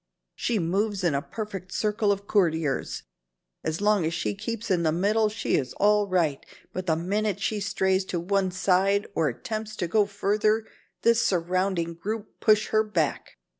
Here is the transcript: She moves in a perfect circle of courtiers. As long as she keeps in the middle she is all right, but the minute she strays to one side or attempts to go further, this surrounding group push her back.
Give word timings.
She 0.33 0.57
moves 0.57 1.03
in 1.03 1.13
a 1.13 1.21
perfect 1.21 1.71
circle 1.71 2.11
of 2.11 2.25
courtiers. 2.25 3.03
As 3.63 3.81
long 3.81 4.03
as 4.03 4.15
she 4.15 4.33
keeps 4.33 4.71
in 4.71 4.81
the 4.81 4.91
middle 4.91 5.29
she 5.29 5.55
is 5.55 5.73
all 5.73 6.07
right, 6.07 6.43
but 6.73 6.87
the 6.87 6.95
minute 6.95 7.39
she 7.39 7.59
strays 7.59 8.03
to 8.05 8.19
one 8.19 8.49
side 8.49 9.05
or 9.13 9.27
attempts 9.27 9.75
to 9.75 9.87
go 9.87 10.07
further, 10.07 10.65
this 11.03 11.21
surrounding 11.23 11.93
group 11.93 12.39
push 12.39 12.69
her 12.69 12.83
back. 12.83 13.37